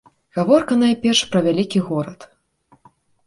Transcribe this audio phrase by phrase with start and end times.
[0.37, 2.25] Гаворка найперш пра вялікі горад.